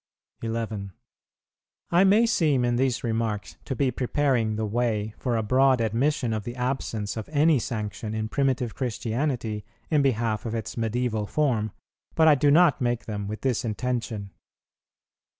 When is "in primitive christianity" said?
8.15-9.63